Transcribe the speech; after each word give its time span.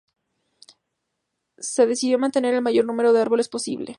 Se 1.59 1.85
decidió 1.85 2.17
mantener 2.17 2.55
el 2.55 2.63
mayor 2.63 2.85
número 2.85 3.13
de 3.13 3.21
árboles 3.21 3.47
posible. 3.49 3.89